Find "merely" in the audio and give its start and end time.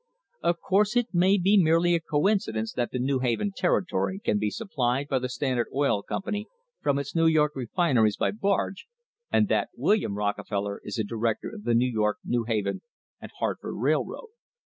1.61-1.93